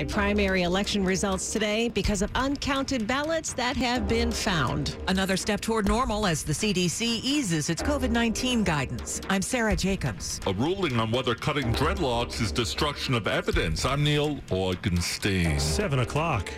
[0.00, 4.96] My primary election results today because of uncounted ballots that have been found.
[5.08, 9.20] Another step toward normal as the CDC eases its COVID 19 guidance.
[9.28, 10.40] I'm Sarah Jacobs.
[10.46, 13.84] A ruling on whether cutting dreadlocks is destruction of evidence.
[13.84, 15.60] I'm Neil Augenstein.
[15.60, 16.50] 7 o'clock.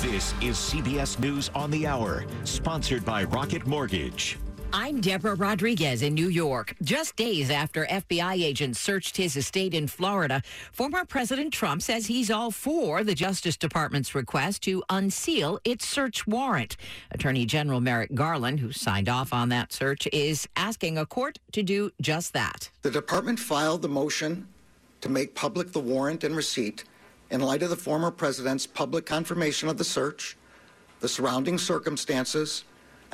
[0.00, 4.36] This is CBS News on the Hour, sponsored by Rocket Mortgage.
[4.72, 6.74] I'm Deborah Rodriguez in New York.
[6.82, 12.30] Just days after FBI agents searched his estate in Florida, former President Trump says he's
[12.30, 16.76] all for the Justice Department's request to unseal its search warrant.
[17.12, 21.62] Attorney General Merrick Garland, who signed off on that search, is asking a court to
[21.62, 22.68] do just that.
[22.82, 24.48] The department filed the motion
[25.00, 26.84] to make public the warrant and receipt
[27.30, 30.36] in light of the former president's public confirmation of the search,
[31.00, 32.64] the surrounding circumstances,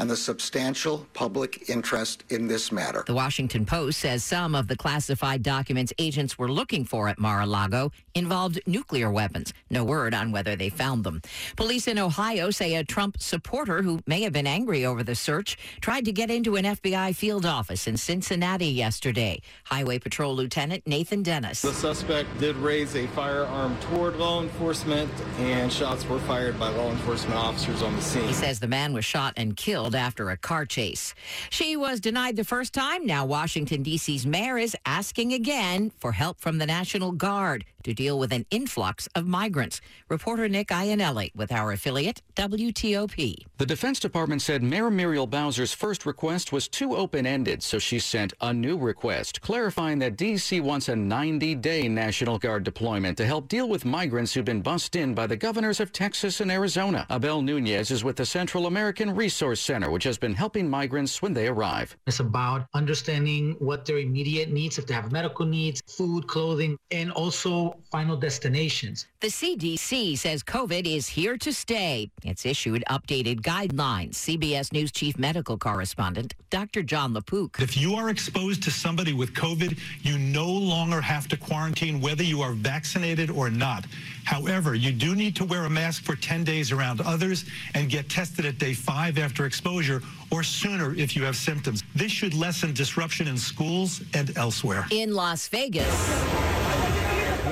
[0.02, 3.04] and the substantial public interest in this matter.
[3.06, 7.42] The Washington Post says some of the classified documents agents were looking for at Mar
[7.42, 9.54] a Lago involved nuclear weapons.
[9.70, 11.22] No word on whether they found them.
[11.54, 15.56] Police in Ohio say a Trump supporter who may have been angry over the search
[15.80, 19.40] tried to get into an FBI field office in Cincinnati yesterday.
[19.66, 21.62] Highway Patrol Lieutenant Nathan Dennis.
[21.62, 25.08] The suspect did raise a firearm toward law enforcement,
[25.38, 28.24] and shots were fired by law enforcement officers on the scene.
[28.24, 31.14] He says the man was shot and killed after a car chase.
[31.50, 33.06] She was denied the first time.
[33.06, 38.18] Now Washington, D.C.'s mayor is asking again for help from the National Guard to deal
[38.18, 39.80] with an influx of migrants.
[40.08, 43.44] Reporter Nick Iannelli with our affiliate, WTOP.
[43.58, 47.98] The Defense Department said Mayor Muriel Bowser's first request was too open ended, so she
[47.98, 50.60] sent a new request, clarifying that D.C.
[50.60, 54.96] wants a 90 day National Guard deployment to help deal with migrants who've been bussed
[54.96, 57.06] in by the governors of Texas and Arizona.
[57.10, 61.32] Abel Nunez is with the Central American Resource Center, which has been helping migrants when
[61.32, 61.96] they arrive.
[62.06, 67.12] It's about understanding what their immediate needs, if they have medical needs, food, clothing, and
[67.12, 69.06] also final destinations.
[69.20, 72.10] The CDC says COVID is here to stay.
[72.24, 74.14] It's issued updated guidelines.
[74.14, 76.82] CBS News chief medical correspondent Dr.
[76.82, 77.60] Jon LaPook.
[77.60, 82.22] If you are exposed to somebody with COVID, you no longer have to quarantine whether
[82.22, 83.86] you are vaccinated or not.
[84.24, 87.44] However, you do need to wear a mask for 10 days around others
[87.74, 91.84] and get tested at day five after exposure or sooner if you have symptoms.
[91.94, 94.86] This should lessen disruption in schools and elsewhere.
[94.90, 96.51] In Las Vegas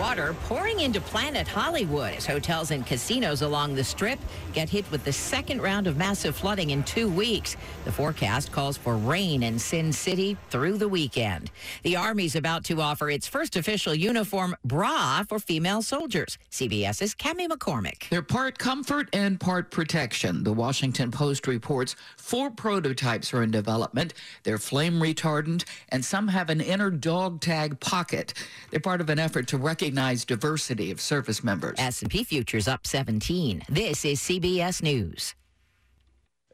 [0.00, 4.18] water pouring into Planet Hollywood as hotels and casinos along the strip
[4.54, 7.54] get hit with the second round of massive flooding in two weeks.
[7.84, 11.50] The forecast calls for rain in Sin City through the weekend.
[11.82, 16.38] The Army's about to offer its first official uniform bra for female soldiers.
[16.50, 18.08] CBS's Cami McCormick.
[18.08, 20.44] They're part comfort and part protection.
[20.44, 24.14] The Washington Post reports four prototypes are in development.
[24.44, 28.32] They're flame retardant, and some have an inner dog tag pocket.
[28.70, 31.76] They're part of an effort to recognize recognize diversity of service members.
[31.76, 33.62] S&P futures up 17.
[33.68, 35.34] This is CBS News.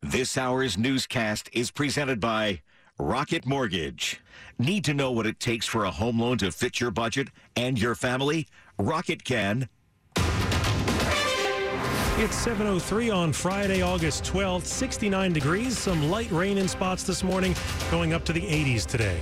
[0.01, 2.63] This hour's newscast is presented by
[2.99, 4.23] Rocket Mortgage.
[4.59, 7.79] Need to know what it takes for a home loan to fit your budget and
[7.79, 8.47] your family?
[8.79, 9.69] Rocket can.
[12.19, 17.55] It's 7.03 on Friday, August 12th, 69 degrees, some light rain in spots this morning,
[17.91, 19.21] going up to the 80s today.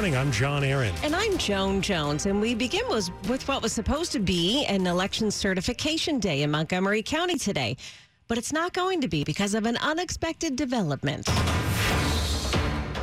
[0.00, 0.16] Morning.
[0.16, 0.94] I'm John Aaron.
[1.02, 2.24] And I'm Joan Jones.
[2.24, 6.50] And we begin was with what was supposed to be an election certification day in
[6.50, 7.76] Montgomery County today.
[8.26, 11.28] But it's not going to be because of an unexpected development.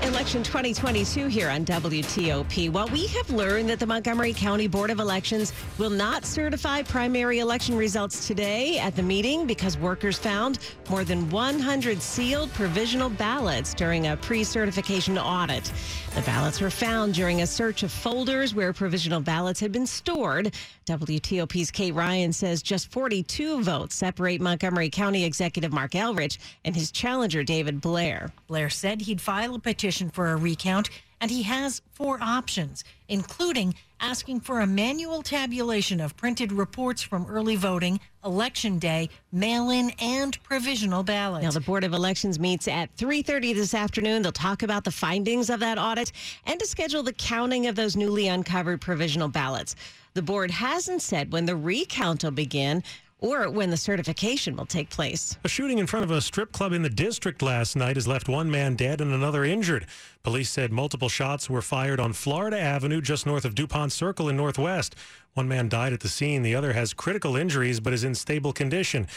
[0.08, 2.70] Election 2022 here on WTOP.
[2.70, 7.40] While we have learned that the Montgomery County Board of Elections will not certify primary
[7.40, 10.60] election results today at the meeting because workers found
[10.90, 15.74] more than 100 sealed provisional ballots during a pre certification audit.
[16.16, 20.56] The ballots were found during a search of folders where provisional ballots had been stored.
[20.86, 26.92] WTOP's Kate Ryan says just 42 votes separate Montgomery County Executive Marc Elrich and his
[26.92, 28.32] challenger, David Blair.
[28.48, 30.90] Blair said he'd file a petition for a recount,
[31.20, 37.26] and he has four options, including asking for a manual tabulation of printed reports from
[37.28, 41.44] early voting, election day, mail-in, and provisional ballots.
[41.44, 44.22] Now, the Board of Elections meets at 3.30 this afternoon.
[44.22, 46.12] They'll talk about the findings of that audit
[46.46, 49.76] and to schedule the counting of those newly uncovered provisional ballots.
[50.14, 52.84] The board hasn't said when the recount will begin
[53.20, 55.38] or when the certification will take place.
[55.44, 58.30] A shooting in front of a strip club in the district last night has left
[58.30, 59.86] one man dead and another injured.
[60.24, 64.38] Police said multiple shots were fired on Florida Avenue just north of DuPont Circle in
[64.38, 64.96] Northwest.
[65.34, 66.44] One man died at the scene.
[66.44, 69.08] The other has critical injuries but is in stable condition.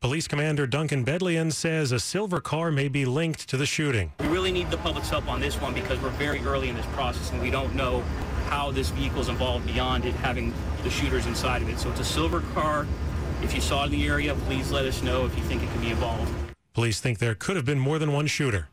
[0.00, 4.12] Police Commander Duncan Bedlion says a silver car may be linked to the shooting.
[4.20, 6.86] We really need the public's help on this one because we're very early in this
[6.92, 8.02] process and we don't know
[8.48, 10.52] how this vehicle is involved beyond it having
[10.82, 11.78] the shooters inside of it.
[11.78, 12.86] So it's a silver car.
[13.42, 15.70] If you saw it in the area, please let us know if you think it
[15.70, 16.32] could be involved.
[16.74, 18.68] Police think there could have been more than one shooter.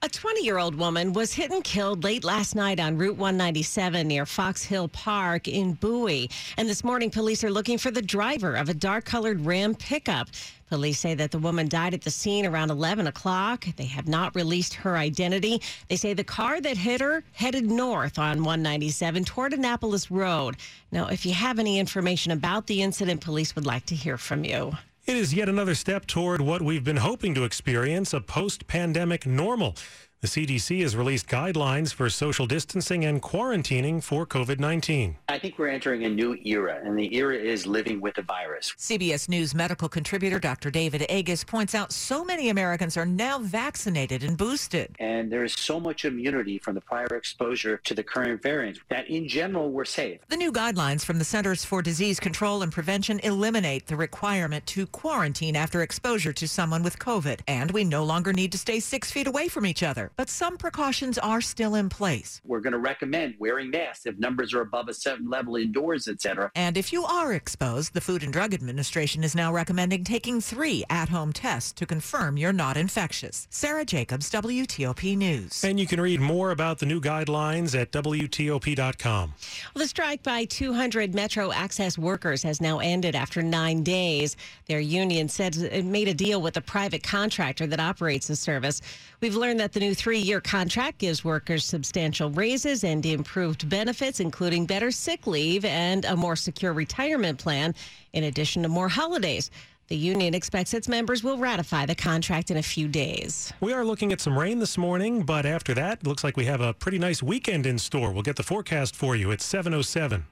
[0.00, 4.06] A 20 year old woman was hit and killed late last night on Route 197
[4.06, 6.30] near Fox Hill Park in Bowie.
[6.56, 10.28] And this morning, police are looking for the driver of a dark colored Ram pickup.
[10.68, 13.66] Police say that the woman died at the scene around 11 o'clock.
[13.74, 15.60] They have not released her identity.
[15.88, 20.58] They say the car that hit her headed north on 197 toward Annapolis Road.
[20.92, 24.44] Now, if you have any information about the incident, police would like to hear from
[24.44, 24.74] you.
[25.08, 29.24] It is yet another step toward what we've been hoping to experience a post pandemic
[29.24, 29.74] normal.
[30.20, 35.16] The CDC has released guidelines for social distancing and quarantining for COVID 19.
[35.28, 38.74] I think we're entering a new era, and the era is living with the virus.
[38.76, 40.72] CBS News medical contributor Dr.
[40.72, 44.96] David Agus points out so many Americans are now vaccinated and boosted.
[44.98, 49.08] And there is so much immunity from the prior exposure to the current variants that
[49.08, 50.18] in general we're safe.
[50.28, 54.84] The new guidelines from the Centers for Disease Control and Prevention eliminate the requirement to
[54.88, 57.38] quarantine after exposure to someone with COVID.
[57.46, 60.56] And we no longer need to stay six feet away from each other but some
[60.56, 62.40] precautions are still in place.
[62.44, 66.50] We're going to recommend wearing masks if numbers are above a certain level indoors, etc.
[66.54, 70.84] And if you are exposed, the Food and Drug Administration is now recommending taking three
[70.90, 73.46] at-home tests to confirm you're not infectious.
[73.50, 75.64] Sarah Jacobs, WTOP News.
[75.64, 79.34] And you can read more about the new guidelines at WTOP.com.
[79.74, 84.36] Well, the strike by 200 Metro Access workers has now ended after nine days.
[84.66, 88.80] Their union said it made a deal with a private contractor that operates the service.
[89.20, 94.20] We've learned that the new three year contract gives workers substantial raises and improved benefits,
[94.20, 97.74] including better sick leave and a more secure retirement plan,
[98.12, 99.50] in addition to more holidays.
[99.88, 103.52] The union expects its members will ratify the contract in a few days.
[103.60, 106.60] We are looking at some rain this morning, but after that, looks like we have
[106.60, 108.12] a pretty nice weekend in store.
[108.12, 110.26] We'll get the forecast for you at 707.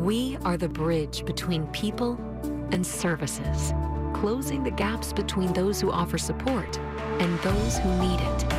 [0.00, 2.18] We are the bridge between people
[2.72, 3.74] and services,
[4.14, 6.78] closing the gaps between those who offer support
[7.18, 8.55] and those who need it.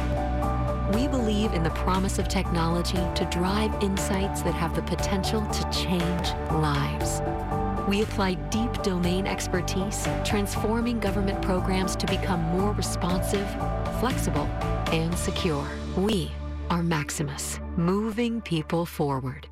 [0.93, 5.69] We believe in the promise of technology to drive insights that have the potential to
[5.69, 7.21] change lives.
[7.87, 13.49] We apply deep domain expertise, transforming government programs to become more responsive,
[13.99, 14.45] flexible,
[14.91, 15.67] and secure.
[15.97, 16.31] We
[16.69, 19.47] are Maximus, moving people forward.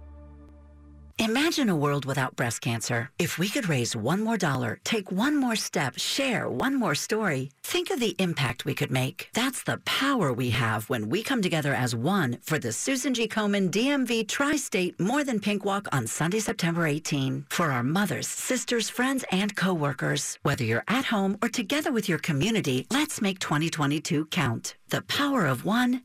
[1.18, 3.10] Imagine a world without breast cancer.
[3.18, 7.52] If we could raise one more dollar, take one more step, share one more story,
[7.76, 9.30] think of the impact we could make.
[9.34, 13.28] That's the power we have when we come together as one for the Susan G.
[13.28, 17.48] Komen DMV Tri State More Than Pink Walk on Sunday, September 18.
[17.50, 20.40] For our mothers, sisters, friends, and coworkers.
[20.44, 24.76] Whether you're at home or together with your community, let's make 2022 count.
[24.90, 26.04] The power of one